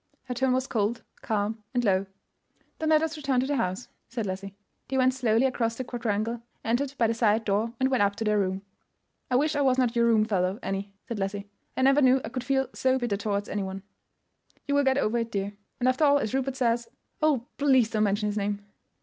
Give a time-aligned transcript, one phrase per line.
[0.23, 2.07] Her tone was cold, calm, and low.
[2.79, 4.55] "Then let us return to the house," said Leslie.
[4.87, 8.23] They went slowly across the quadrangle, entered by the side door, and went up to
[8.23, 8.63] their room.
[9.29, 11.51] "I wish I was not your roomfellow, Annie," said Leslie.
[11.77, 13.83] "I never knew I could feel so bitter towards anyone."
[14.67, 16.87] "You will get over it, dear, and, after all, as Rupert says——"
[17.21, 18.65] "Oh, please don't mention his name!"